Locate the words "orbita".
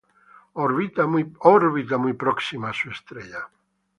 0.55-1.05